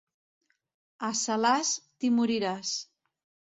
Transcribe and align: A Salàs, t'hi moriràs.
A 1.09 1.09
Salàs, 1.19 1.75
t'hi 1.99 2.13
moriràs. 2.17 2.75